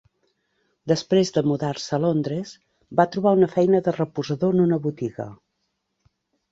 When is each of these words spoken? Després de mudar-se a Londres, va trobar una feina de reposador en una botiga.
Després 0.91 1.31
de 1.35 1.43
mudar-se 1.49 1.93
a 1.97 2.01
Londres, 2.07 2.55
va 3.01 3.07
trobar 3.17 3.37
una 3.41 3.53
feina 3.55 3.85
de 3.91 3.97
reposador 4.01 4.59
en 4.59 4.69
una 4.69 4.85
botiga. 4.89 5.33